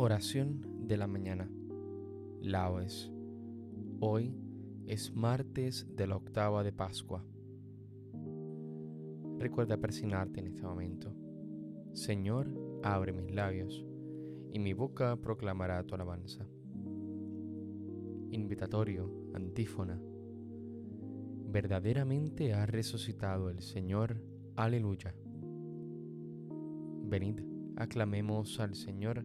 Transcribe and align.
Oración 0.00 0.86
de 0.86 0.96
la 0.96 1.08
mañana. 1.08 1.50
Laudes. 2.40 3.10
Hoy 3.98 4.32
es 4.86 5.12
martes 5.12 5.88
de 5.96 6.06
la 6.06 6.14
octava 6.14 6.62
de 6.62 6.70
Pascua. 6.70 7.24
Recuerda 9.38 9.76
persignarte 9.76 10.38
en 10.38 10.46
este 10.46 10.62
momento. 10.62 11.12
Señor, 11.94 12.46
abre 12.84 13.12
mis 13.12 13.34
labios, 13.34 13.84
y 14.52 14.60
mi 14.60 14.72
boca 14.72 15.16
proclamará 15.16 15.82
tu 15.82 15.96
alabanza. 15.96 16.46
Invitatorio, 18.30 19.10
antífona. 19.34 20.00
Verdaderamente 21.50 22.54
ha 22.54 22.66
resucitado 22.66 23.50
el 23.50 23.62
Señor. 23.62 24.22
Aleluya. 24.54 25.12
Venid, 27.02 27.40
aclamemos 27.74 28.60
al 28.60 28.76
Señor 28.76 29.24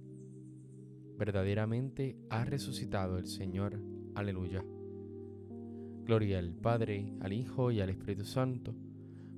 verdaderamente 1.17 2.17
ha 2.29 2.43
resucitado 2.45 3.17
el 3.17 3.27
Señor. 3.27 3.79
Aleluya. 4.15 4.63
Gloria 6.03 6.39
al 6.39 6.53
Padre, 6.53 7.13
al 7.21 7.33
Hijo 7.33 7.71
y 7.71 7.79
al 7.79 7.89
Espíritu 7.89 8.25
Santo, 8.25 8.75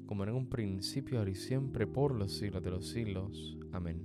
como 0.05 0.23
en 0.23 0.31
un 0.31 0.47
principio, 0.47 1.19
ahora 1.19 1.31
y 1.31 1.35
siempre, 1.35 1.87
por 1.87 2.15
los 2.15 2.37
siglos 2.37 2.63
de 2.63 2.71
los 2.71 2.87
siglos. 2.87 3.57
Amén. 3.71 4.01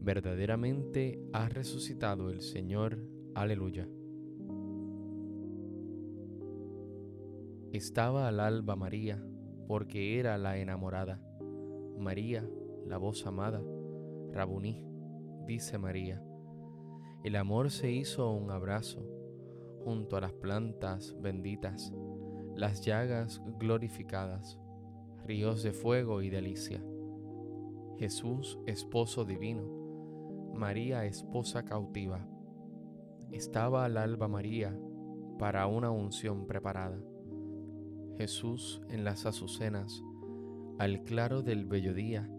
Verdaderamente 0.00 1.18
ha 1.32 1.48
resucitado 1.48 2.30
el 2.30 2.40
Señor. 2.40 2.98
Aleluya. 3.34 3.88
Estaba 7.72 8.28
al 8.28 8.38
alba 8.38 8.76
María, 8.76 9.24
porque 9.66 10.20
era 10.20 10.38
la 10.38 10.58
enamorada. 10.58 11.20
María, 11.98 12.48
la 12.86 12.98
voz 12.98 13.26
amada. 13.26 13.62
Rabuní, 14.32 14.84
dice 15.46 15.78
María 15.78 16.22
el 17.24 17.36
amor 17.36 17.70
se 17.70 17.90
hizo 17.90 18.30
un 18.32 18.50
abrazo 18.50 19.02
junto 19.82 20.18
a 20.18 20.20
las 20.20 20.34
plantas 20.34 21.16
benditas, 21.22 21.90
las 22.54 22.84
llagas 22.84 23.40
glorificadas, 23.58 24.60
ríos 25.24 25.62
de 25.62 25.72
fuego 25.72 26.20
y 26.20 26.28
delicia. 26.28 26.84
Jesús, 27.96 28.58
esposo 28.66 29.24
divino, 29.24 30.52
María, 30.54 31.06
esposa 31.06 31.64
cautiva. 31.64 32.28
Estaba 33.32 33.86
al 33.86 33.96
alba 33.96 34.28
María 34.28 34.78
para 35.38 35.66
una 35.66 35.90
unción 35.90 36.46
preparada. 36.46 37.00
Jesús 38.18 38.82
en 38.90 39.02
las 39.02 39.24
azucenas, 39.24 40.02
al 40.78 41.04
claro 41.04 41.40
del 41.40 41.64
bello 41.64 41.94
día, 41.94 42.30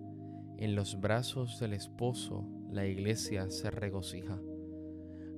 en 0.58 0.76
los 0.76 1.02
brazos 1.02 1.60
del 1.60 1.74
esposo 1.74 2.55
la 2.72 2.86
iglesia 2.88 3.50
se 3.50 3.72
regocija. 3.72 4.42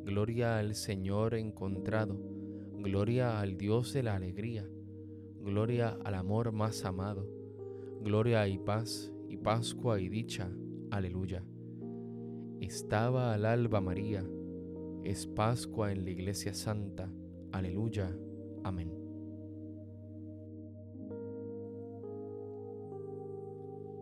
Gloria 0.04 0.58
al 0.58 0.76
Señor 0.76 1.36
encontrado, 1.36 2.18
gloria 2.78 3.40
al 3.40 3.58
Dios 3.58 3.94
de 3.94 4.04
la 4.04 4.16
alegría, 4.16 4.68
gloria 5.42 5.98
al 6.04 6.16
amor 6.16 6.52
más 6.52 6.86
amado, 6.86 7.28
gloria 8.02 8.48
y 8.48 8.58
paz 8.58 9.14
y 9.28 9.38
Pascua 9.38 10.00
y 10.00 10.08
dicha, 10.08 10.50
aleluya. 10.92 11.44
Estaba 12.62 13.34
al 13.34 13.46
alba 13.46 13.82
María, 13.82 14.26
es 15.04 15.28
Pascua 15.28 15.92
en 15.92 16.06
la 16.06 16.12
Iglesia 16.12 16.54
Santa, 16.54 17.12
aleluya, 17.52 18.16
amén. 18.64 18.94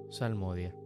Salmodia. 0.09 0.84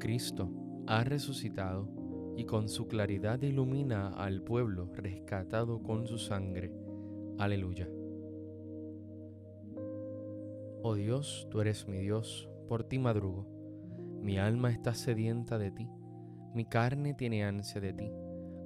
Cristo 0.00 0.50
ha 0.88 1.04
resucitado 1.04 1.88
y 2.36 2.44
con 2.46 2.68
su 2.68 2.88
claridad 2.88 3.40
ilumina 3.42 4.08
al 4.08 4.42
pueblo 4.42 4.90
rescatado 4.94 5.82
con 5.82 6.08
su 6.08 6.18
sangre. 6.18 6.72
Aleluya. 7.38 7.88
Oh 10.82 10.94
Dios, 10.94 11.46
tú 11.50 11.60
eres 11.60 11.86
mi 11.86 11.98
Dios, 11.98 12.50
por 12.66 12.82
ti 12.84 12.98
madrugo. 12.98 13.46
Mi 14.22 14.38
alma 14.38 14.72
está 14.72 14.94
sedienta 14.94 15.58
de 15.58 15.70
ti, 15.70 15.88
mi 16.54 16.64
carne 16.64 17.14
tiene 17.14 17.44
ansia 17.44 17.80
de 17.80 17.92
ti, 17.92 18.10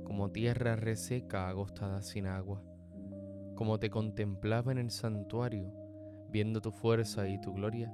como 0.05 0.31
tierra 0.31 0.77
reseca 0.77 1.49
agostada 1.49 2.01
sin 2.01 2.27
agua. 2.27 2.63
Como 3.57 3.79
te 3.81 3.91
contemplaba 3.91 4.73
en 4.73 4.79
el 4.79 4.91
santuario, 4.91 5.73
viendo 6.31 6.61
tu 6.61 6.71
fuerza 6.71 7.29
y 7.29 7.41
tu 7.41 7.53
gloria, 7.53 7.93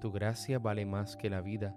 tu 0.00 0.12
gracia 0.12 0.58
vale 0.58 0.86
más 0.86 1.16
que 1.16 1.30
la 1.30 1.40
vida, 1.40 1.76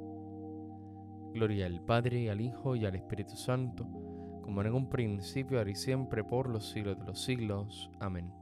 Gloria 1.33 1.65
al 1.65 1.81
Padre, 1.83 2.29
al 2.29 2.41
Hijo 2.41 2.75
y 2.75 2.85
al 2.85 2.95
Espíritu 2.95 3.35
Santo 3.35 3.87
como 4.51 4.63
en 4.63 4.73
un 4.73 4.89
principio, 4.89 5.59
ahora 5.59 5.71
y 5.71 5.75
siempre, 5.75 6.25
por 6.25 6.49
los 6.49 6.69
siglos 6.71 6.99
de 6.99 7.05
los 7.05 7.21
siglos. 7.23 7.89
Amén. 8.01 8.33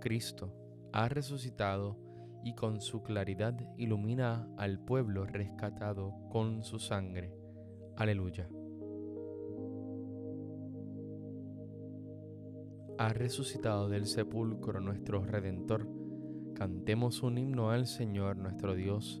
Cristo 0.00 0.54
ha 0.92 1.08
resucitado 1.08 1.98
y 2.44 2.54
con 2.54 2.80
su 2.80 3.02
claridad 3.02 3.58
ilumina 3.76 4.46
al 4.58 4.78
pueblo 4.78 5.26
rescatado 5.26 6.14
con 6.30 6.62
su 6.62 6.78
sangre. 6.78 7.34
Aleluya. 7.96 8.48
Ha 12.98 13.08
resucitado 13.08 13.88
del 13.88 14.06
sepulcro 14.06 14.80
nuestro 14.80 15.24
Redentor. 15.24 15.88
Cantemos 16.54 17.24
un 17.24 17.38
himno 17.38 17.70
al 17.70 17.88
Señor 17.88 18.36
nuestro 18.36 18.76
Dios. 18.76 19.20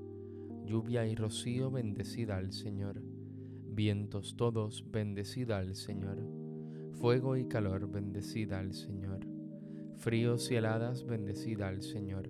Lluvia 0.71 1.05
y 1.05 1.15
rocío, 1.15 1.69
bendecida 1.69 2.37
al 2.37 2.53
Señor. 2.53 3.01
Vientos 3.03 4.37
todos, 4.37 4.89
bendecida 4.89 5.57
al 5.57 5.75
Señor. 5.75 6.25
Fuego 6.93 7.35
y 7.35 7.43
calor, 7.49 7.91
bendecida 7.91 8.57
al 8.57 8.73
Señor. 8.73 9.19
Fríos 9.97 10.49
y 10.49 10.55
heladas, 10.55 11.05
bendecida 11.05 11.67
al 11.67 11.81
Señor. 11.81 12.29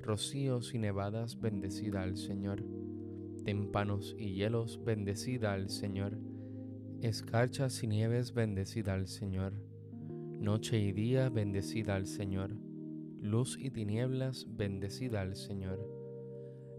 Rocíos 0.00 0.74
y 0.74 0.80
nevadas, 0.80 1.40
bendecida 1.40 2.02
al 2.02 2.16
Señor. 2.16 2.64
Témpanos 3.44 4.16
y 4.18 4.34
hielos, 4.34 4.82
bendecida 4.84 5.52
al 5.52 5.70
Señor. 5.70 6.18
Escarchas 7.00 7.80
y 7.84 7.86
nieves, 7.86 8.34
bendecida 8.34 8.94
al 8.94 9.06
Señor. 9.06 9.52
Noche 10.40 10.80
y 10.80 10.90
día, 10.90 11.28
bendecida 11.28 11.94
al 11.94 12.08
Señor 12.08 12.56
luz 13.20 13.56
y 13.56 13.70
tinieblas, 13.70 14.48
bendecida 14.48 15.20
al 15.20 15.36
Señor. 15.36 16.01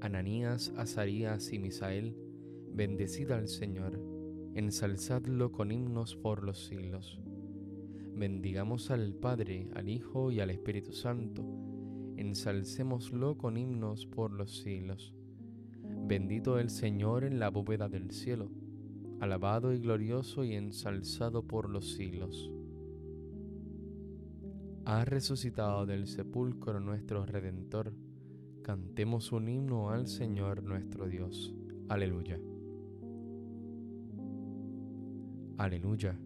Ananías, 0.00 0.72
Azarías 0.76 1.52
y 1.52 1.58
Misael, 1.58 2.16
bendecida 2.72 3.36
al 3.36 3.48
Señor, 3.48 4.00
ensalzadlo 4.54 5.52
con 5.52 5.72
himnos 5.72 6.16
por 6.16 6.42
los 6.42 6.66
siglos. 6.66 7.20
Bendigamos 8.14 8.90
al 8.90 9.14
Padre, 9.14 9.68
al 9.74 9.88
Hijo 9.88 10.30
y 10.30 10.40
al 10.40 10.50
Espíritu 10.50 10.92
Santo, 10.92 11.44
ensalcémoslo 12.16 13.38
con 13.38 13.56
himnos 13.56 14.06
por 14.06 14.32
los 14.32 14.58
siglos. 14.58 15.14
Bendito 16.06 16.58
el 16.58 16.70
Señor 16.70 17.24
en 17.24 17.38
la 17.38 17.50
bóveda 17.50 17.88
del 17.88 18.10
cielo, 18.10 18.50
alabado 19.20 19.72
y 19.72 19.78
glorioso 19.78 20.44
y 20.44 20.54
ensalzado 20.54 21.46
por 21.46 21.68
los 21.68 21.92
siglos 21.92 22.50
ha 24.84 25.04
resucitado 25.04 25.86
del 25.86 26.08
sepulcro 26.08 26.80
nuestro 26.80 27.24
Redentor. 27.24 27.92
Cantemos 28.62 29.32
un 29.32 29.48
himno 29.48 29.90
al 29.90 30.06
Señor 30.06 30.62
nuestro 30.62 31.06
Dios. 31.06 31.54
Aleluya. 31.88 32.38
Aleluya. 35.56 36.18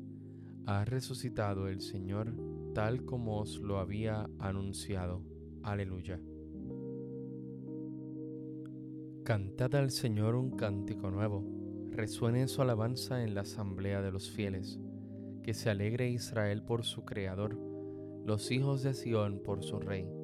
Ha 0.66 0.84
resucitado 0.84 1.69
el 1.69 1.81
Señor 1.81 2.34
tal 2.75 3.04
como 3.04 3.38
os 3.38 3.60
lo 3.60 3.78
había 3.78 4.28
anunciado. 4.38 5.22
Aleluya. 5.62 6.20
Cantad 9.25 9.75
al 9.76 9.90
Señor 9.90 10.34
un 10.34 10.50
cántico 10.50 11.10
nuevo. 11.10 11.44
Resuene 11.90 12.48
su 12.48 12.62
alabanza 12.62 13.22
en 13.22 13.34
la 13.34 13.42
asamblea 13.42 14.02
de 14.02 14.10
los 14.10 14.31
fieles. 14.31 14.81
Que 15.42 15.54
se 15.54 15.70
alegre 15.70 16.10
Israel 16.10 16.62
por 16.62 16.84
su 16.84 17.04
Creador 17.04 17.58
los 18.25 18.50
hijos 18.50 18.82
de 18.82 18.94
Sión 18.94 19.40
por 19.42 19.62
su 19.62 19.78
rey. 19.78 20.23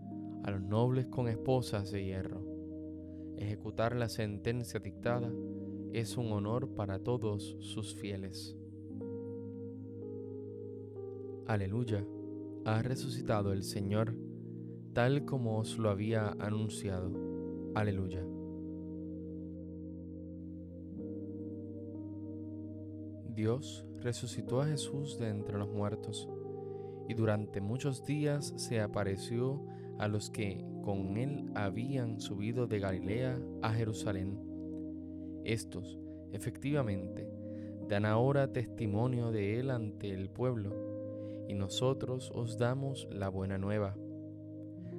a 0.43 0.51
los 0.51 0.61
nobles 0.61 1.07
con 1.07 1.27
esposas 1.27 1.91
de 1.91 2.05
hierro. 2.05 2.41
Ejecutar 3.37 3.95
la 3.95 4.09
sentencia 4.09 4.79
dictada 4.79 5.31
es 5.93 6.17
un 6.17 6.31
honor 6.31 6.75
para 6.75 6.99
todos 6.99 7.57
sus 7.59 7.95
fieles. 7.95 8.57
Aleluya, 11.47 12.05
ha 12.65 12.81
resucitado 12.81 13.51
el 13.51 13.63
Señor, 13.63 14.15
tal 14.93 15.25
como 15.25 15.57
os 15.57 15.77
lo 15.77 15.89
había 15.89 16.29
anunciado. 16.39 17.11
Aleluya. 17.73 18.23
Dios 23.33 23.85
resucitó 24.01 24.61
a 24.61 24.67
Jesús 24.67 25.17
de 25.17 25.29
entre 25.29 25.57
los 25.57 25.69
muertos 25.69 26.29
y 27.07 27.13
durante 27.13 27.59
muchos 27.59 28.05
días 28.05 28.53
se 28.57 28.81
apareció 28.81 29.65
a 30.01 30.07
los 30.07 30.31
que 30.31 30.65
con 30.83 31.15
él 31.15 31.51
habían 31.53 32.19
subido 32.19 32.65
de 32.65 32.79
Galilea 32.79 33.39
a 33.61 33.71
Jerusalén. 33.71 34.39
Estos, 35.45 35.99
efectivamente, 36.33 37.29
dan 37.87 38.05
ahora 38.05 38.51
testimonio 38.51 39.31
de 39.31 39.59
él 39.59 39.69
ante 39.69 40.09
el 40.11 40.31
pueblo, 40.31 41.45
y 41.47 41.53
nosotros 41.53 42.31
os 42.33 42.57
damos 42.57 43.07
la 43.11 43.29
buena 43.29 43.59
nueva. 43.59 43.95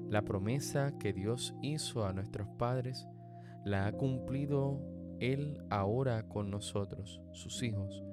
La 0.09 0.23
promesa 0.23 0.97
que 0.99 1.13
Dios 1.13 1.53
hizo 1.63 2.07
a 2.07 2.13
nuestros 2.13 2.47
padres 2.57 3.09
la 3.65 3.87
ha 3.87 3.93
cumplido 3.93 4.81
él 5.19 5.59
ahora 5.69 6.29
con 6.29 6.49
nosotros, 6.49 7.21
sus 7.33 7.63
hijos, 7.65 8.05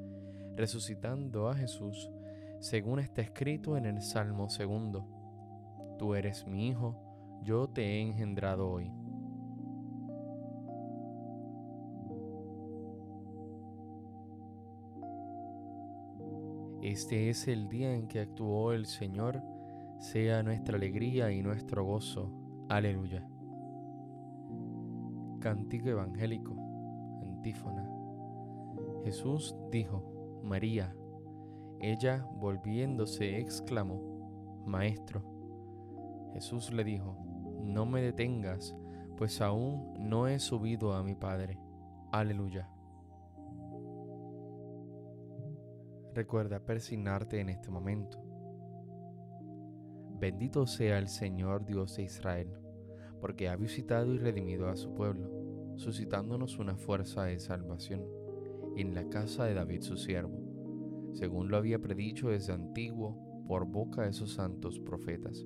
resucitando 0.56 1.50
a 1.50 1.56
Jesús 1.56 2.10
según 2.60 3.00
está 3.00 3.22
escrito 3.22 3.78
en 3.78 3.86
el 3.86 4.02
Salmo 4.02 4.50
segundo. 4.50 5.19
Tú 6.00 6.16
eres 6.16 6.48
mi 6.48 6.70
hijo, 6.70 6.96
yo 7.44 7.68
te 7.68 7.82
he 7.84 8.02
engendrado 8.02 8.72
hoy. 8.72 8.90
Este 16.82 17.30
es 17.30 17.50
el 17.50 17.68
día 17.68 17.94
en 17.94 18.08
que 18.08 18.22
actuó 18.22 18.72
el 18.72 18.86
Señor, 18.86 19.44
sea 19.98 20.42
nuestra 20.42 20.78
alegría 20.78 21.34
y 21.34 21.42
nuestro 21.42 21.84
gozo. 21.84 22.32
Aleluya. 22.70 23.28
Cántico 25.42 25.90
evangélico, 25.90 26.56
antífona. 27.22 27.86
Jesús 29.04 29.54
dijo, 29.70 30.42
María, 30.46 30.96
ella, 31.82 32.26
volviéndose, 32.40 33.38
exclamó, 33.38 34.64
Maestro. 34.66 35.39
Jesús 36.34 36.72
le 36.72 36.84
dijo, 36.84 37.18
No 37.62 37.86
me 37.86 38.02
detengas, 38.02 38.76
pues 39.18 39.42
aún 39.42 39.94
no 40.00 40.28
he 40.28 40.40
subido 40.40 40.94
a 40.94 41.04
mi 41.04 41.16
Padre. 41.16 41.60
Aleluya. 42.12 42.70
Recuerda 46.14 46.60
persignarte 46.60 47.40
en 47.40 47.50
este 47.50 47.70
momento. 47.70 48.24
Bendito 50.20 50.68
sea 50.68 50.98
el 50.98 51.08
Señor 51.08 51.66
Dios 51.66 51.96
de 51.96 52.04
Israel, 52.04 52.52
porque 53.22 53.48
ha 53.48 53.56
visitado 53.56 54.14
y 54.14 54.18
redimido 54.18 54.68
a 54.68 54.76
su 54.76 54.94
pueblo, 54.94 55.30
suscitándonos 55.78 56.58
una 56.58 56.76
fuerza 56.76 57.24
de 57.24 57.40
salvación 57.40 58.04
en 58.76 58.96
la 58.96 59.08
casa 59.08 59.46
de 59.46 59.54
David 59.54 59.82
su 59.82 59.98
siervo, 59.98 61.12
según 61.14 61.50
lo 61.50 61.58
había 61.58 61.80
predicho 61.80 62.30
desde 62.30 62.54
antiguo 62.54 63.46
por 63.48 63.66
boca 63.66 64.04
de 64.04 64.14
sus 64.14 64.34
santos 64.34 64.80
profetas. 64.80 65.46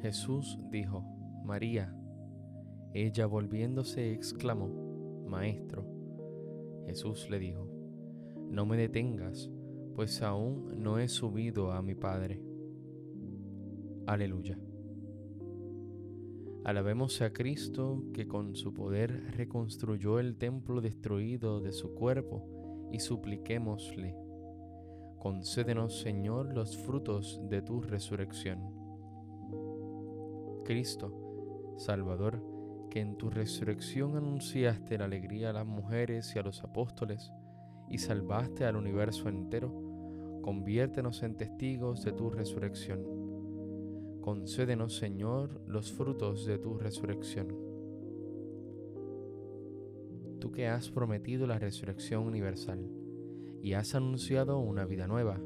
Jesús 0.00 0.58
dijo, 0.70 1.04
María. 1.44 1.94
Ella 2.94 3.26
volviéndose 3.26 4.12
exclamó, 4.12 4.68
Maestro. 5.26 5.84
Jesús 6.86 7.28
le 7.28 7.38
dijo, 7.38 7.68
no 8.50 8.64
me 8.64 8.76
detengas, 8.76 9.50
pues 9.94 10.22
aún 10.22 10.82
no 10.82 10.98
he 10.98 11.08
subido 11.08 11.72
a 11.72 11.82
mi 11.82 11.94
Padre. 11.94 12.40
Aleluya. 14.06 14.58
Alabemos 16.64 17.20
a 17.22 17.32
Cristo 17.32 18.04
que 18.12 18.28
con 18.28 18.54
su 18.54 18.72
poder 18.74 19.34
reconstruyó 19.36 20.18
el 20.18 20.36
templo 20.36 20.80
destruido 20.80 21.60
de 21.60 21.72
su 21.72 21.94
cuerpo 21.94 22.88
y 22.92 23.00
supliquémosle. 23.00 24.14
Concédenos, 25.18 26.00
Señor, 26.00 26.54
los 26.54 26.76
frutos 26.76 27.40
de 27.48 27.62
tu 27.62 27.80
resurrección. 27.80 28.77
Cristo, 30.68 31.74
Salvador, 31.78 32.42
que 32.90 33.00
en 33.00 33.16
tu 33.16 33.30
resurrección 33.30 34.18
anunciaste 34.18 34.98
la 34.98 35.06
alegría 35.06 35.48
a 35.48 35.52
las 35.54 35.66
mujeres 35.66 36.36
y 36.36 36.38
a 36.38 36.42
los 36.42 36.62
apóstoles, 36.62 37.32
y 37.88 37.96
salvaste 37.96 38.66
al 38.66 38.76
universo 38.76 39.30
entero, 39.30 39.72
conviértenos 40.42 41.22
en 41.22 41.38
testigos 41.38 42.04
de 42.04 42.12
tu 42.12 42.28
resurrección. 42.28 43.00
Concédenos, 44.20 44.98
Señor, 44.98 45.62
los 45.66 45.90
frutos 45.90 46.44
de 46.44 46.58
tu 46.58 46.76
resurrección. 46.76 47.48
Tú 50.38 50.52
que 50.52 50.66
has 50.68 50.90
prometido 50.90 51.46
la 51.46 51.58
resurrección 51.58 52.26
universal 52.26 52.90
y 53.62 53.72
has 53.72 53.94
anunciado 53.94 54.58
una 54.58 54.84
vida 54.84 55.06
nueva, 55.06 55.40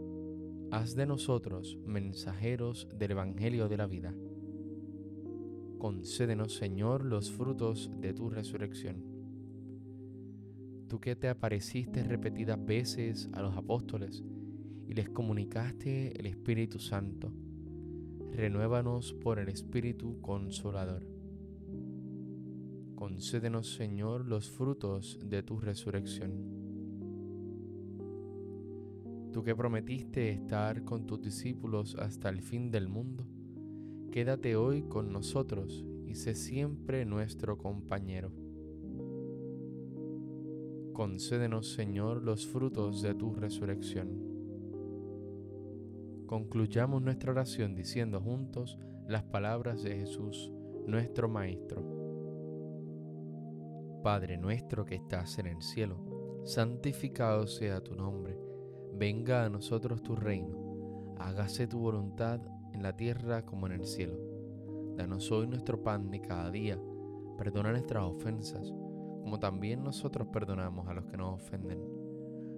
haz 0.72 0.96
de 0.96 1.06
nosotros 1.06 1.78
mensajeros 1.86 2.88
del 2.98 3.12
Evangelio 3.12 3.68
de 3.68 3.76
la 3.76 3.86
vida. 3.86 4.12
Concédenos, 5.82 6.54
Señor, 6.54 7.04
los 7.04 7.32
frutos 7.32 7.90
de 8.00 8.14
tu 8.14 8.30
resurrección 8.30 9.12
tú 10.92 11.00
que 11.00 11.16
te 11.16 11.30
apareciste 11.30 12.02
repetidas 12.04 12.62
veces 12.62 13.30
a 13.32 13.40
los 13.40 13.56
apóstoles 13.56 14.22
y 14.86 14.92
les 14.92 15.08
comunicaste 15.08 16.20
el 16.20 16.26
Espíritu 16.26 16.78
Santo, 16.78 17.32
renuévanos 18.30 19.14
por 19.14 19.38
el 19.38 19.48
Espíritu 19.48 20.20
Consolador. 20.20 21.06
Concédenos, 22.94 23.72
Señor, 23.72 24.26
los 24.26 24.50
frutos 24.50 25.18
de 25.24 25.42
tu 25.42 25.58
resurrección. 25.60 26.32
Tú 29.32 29.42
que 29.42 29.56
prometiste 29.56 30.28
estar 30.28 30.84
con 30.84 31.06
tus 31.06 31.22
discípulos 31.22 31.96
hasta 31.98 32.28
el 32.28 32.42
fin 32.42 32.70
del 32.70 32.86
mundo, 32.86 33.26
quédate 34.12 34.54
hoy 34.54 34.82
con 34.84 35.12
nosotros 35.12 35.84
y 36.06 36.14
sé 36.14 36.36
siempre 36.36 37.04
nuestro 37.04 37.58
compañero 37.58 38.30
concédenos, 40.92 41.72
Señor, 41.72 42.22
los 42.22 42.46
frutos 42.46 43.02
de 43.02 43.14
tu 43.14 43.34
resurrección. 43.34 44.08
Concluyamos 46.26 47.02
nuestra 47.02 47.32
oración 47.32 47.74
diciendo 47.74 48.20
juntos 48.20 48.78
las 49.08 49.24
palabras 49.24 49.82
de 49.82 49.96
Jesús, 49.96 50.52
nuestro 50.86 51.28
Maestro. 51.28 51.82
Padre 54.02 54.36
nuestro 54.36 54.84
que 54.84 54.94
estás 54.96 55.38
en 55.38 55.46
el 55.46 55.62
cielo, 55.62 56.42
santificado 56.44 57.46
sea 57.46 57.82
tu 57.82 57.94
nombre, 57.94 58.38
venga 58.94 59.44
a 59.44 59.50
nosotros 59.50 60.02
tu 60.02 60.14
reino, 60.16 61.16
hágase 61.18 61.66
tu 61.66 61.78
voluntad 61.78 62.40
en 62.72 62.82
la 62.82 62.96
tierra 62.96 63.44
como 63.44 63.66
en 63.66 63.72
el 63.72 63.84
cielo. 63.84 64.18
Danos 64.96 65.30
hoy 65.32 65.46
nuestro 65.46 65.82
pan 65.82 66.10
de 66.10 66.20
cada 66.20 66.50
día, 66.50 66.78
perdona 67.36 67.72
nuestras 67.72 68.04
ofensas 68.04 68.72
como 69.22 69.38
también 69.38 69.84
nosotros 69.84 70.28
perdonamos 70.28 70.88
a 70.88 70.94
los 70.94 71.04
que 71.06 71.16
nos 71.16 71.34
ofenden. 71.34 71.78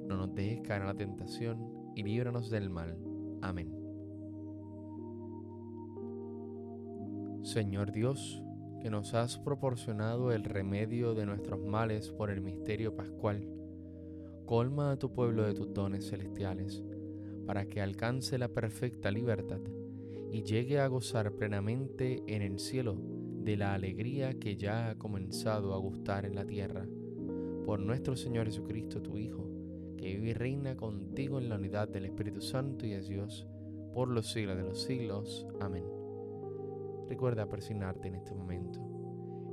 No 0.08 0.16
nos 0.16 0.34
dejes 0.34 0.62
caer 0.62 0.80
en 0.80 0.88
la 0.88 0.94
tentación 0.94 1.92
y 1.94 2.02
líbranos 2.02 2.50
del 2.50 2.70
mal. 2.70 2.98
Amén. 3.42 3.70
Señor 7.42 7.92
Dios, 7.92 8.42
que 8.80 8.88
nos 8.88 9.12
has 9.12 9.38
proporcionado 9.38 10.32
el 10.32 10.42
remedio 10.42 11.14
de 11.14 11.26
nuestros 11.26 11.60
males 11.60 12.10
por 12.10 12.30
el 12.30 12.40
misterio 12.40 12.96
pascual, 12.96 13.46
colma 14.46 14.92
a 14.92 14.96
tu 14.96 15.12
pueblo 15.12 15.44
de 15.44 15.52
tus 15.52 15.72
dones 15.74 16.08
celestiales, 16.08 16.82
para 17.46 17.66
que 17.66 17.82
alcance 17.82 18.38
la 18.38 18.48
perfecta 18.48 19.10
libertad 19.10 19.60
y 20.34 20.42
llegue 20.42 20.80
a 20.80 20.88
gozar 20.88 21.30
plenamente 21.30 22.24
en 22.26 22.42
el 22.42 22.58
cielo 22.58 22.96
de 23.44 23.56
la 23.56 23.72
alegría 23.72 24.34
que 24.34 24.56
ya 24.56 24.90
ha 24.90 24.98
comenzado 24.98 25.72
a 25.72 25.78
gustar 25.78 26.24
en 26.24 26.34
la 26.34 26.44
tierra, 26.44 26.88
por 27.64 27.78
nuestro 27.78 28.16
Señor 28.16 28.46
Jesucristo, 28.46 29.00
tu 29.00 29.16
Hijo, 29.16 29.48
que 29.96 30.16
vive 30.16 30.30
y 30.30 30.34
reina 30.34 30.76
contigo 30.76 31.38
en 31.38 31.48
la 31.48 31.54
unidad 31.54 31.88
del 31.88 32.06
Espíritu 32.06 32.40
Santo 32.40 32.84
y 32.84 32.94
es 32.94 33.06
Dios, 33.06 33.46
por 33.92 34.08
los 34.08 34.32
siglos 34.32 34.56
de 34.56 34.64
los 34.64 34.82
siglos. 34.82 35.46
Amén. 35.60 35.84
Recuerda 37.08 37.48
persignarte 37.48 38.08
en 38.08 38.16
este 38.16 38.34
momento. 38.34 38.80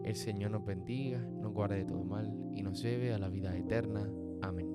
El 0.04 0.16
Señor 0.16 0.50
nos 0.50 0.66
bendiga, 0.66 1.20
nos 1.20 1.54
guarde 1.54 1.78
de 1.78 1.86
todo 1.86 2.04
mal 2.04 2.34
y 2.56 2.64
nos 2.64 2.82
lleve 2.82 3.14
a 3.14 3.20
la 3.20 3.30
vida 3.30 3.56
eterna. 3.56 4.12
Amén. 4.42 4.71